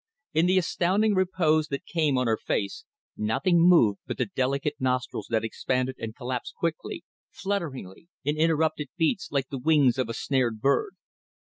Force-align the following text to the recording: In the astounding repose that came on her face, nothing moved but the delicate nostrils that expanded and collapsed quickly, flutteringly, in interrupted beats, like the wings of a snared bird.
In 0.33 0.47
the 0.47 0.57
astounding 0.57 1.13
repose 1.13 1.67
that 1.67 1.85
came 1.85 2.17
on 2.17 2.25
her 2.25 2.39
face, 2.43 2.85
nothing 3.15 3.59
moved 3.59 3.99
but 4.07 4.17
the 4.17 4.25
delicate 4.25 4.73
nostrils 4.79 5.27
that 5.29 5.43
expanded 5.45 5.95
and 5.99 6.15
collapsed 6.15 6.55
quickly, 6.55 7.03
flutteringly, 7.29 8.07
in 8.23 8.35
interrupted 8.35 8.89
beats, 8.97 9.31
like 9.31 9.49
the 9.49 9.59
wings 9.59 9.99
of 9.99 10.09
a 10.09 10.15
snared 10.15 10.59
bird. 10.59 10.95